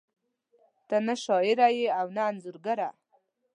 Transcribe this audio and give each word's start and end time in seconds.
ته 0.87 0.97
نه 1.05 1.15
شاعره 1.23 1.67
ېې 1.79 1.87
او 1.99 2.07
نه 2.15 2.21
انځورګره 2.29 2.89